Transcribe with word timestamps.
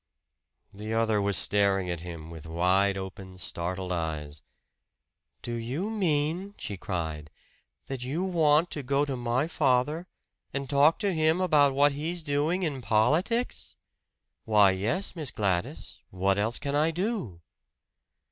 The 0.73 0.95
other 0.95 1.21
was 1.21 1.37
staring 1.37 1.87
at 1.91 1.99
him 1.99 2.31
with 2.31 2.47
wide 2.47 2.97
open, 2.97 3.37
startled 3.37 3.91
eyes. 3.91 4.41
"Do 5.43 5.53
you 5.53 5.91
mean," 5.91 6.55
she 6.57 6.75
cried, 6.75 7.29
"that 7.85 8.03
you 8.03 8.23
want 8.23 8.71
to 8.71 8.81
go 8.81 9.05
to 9.05 9.15
my 9.15 9.47
father 9.47 10.07
and 10.51 10.67
talk 10.67 10.97
to 11.05 11.13
him 11.13 11.39
about 11.39 11.75
what 11.75 11.91
he's 11.91 12.23
doing 12.23 12.63
in 12.63 12.81
politics?" 12.81 13.75
"Why, 14.43 14.71
yes, 14.71 15.15
Miss 15.15 15.29
Gladys 15.29 16.01
what 16.09 16.39
else 16.39 16.57
can 16.57 16.73
I 16.75 16.89
do?" 16.89 17.39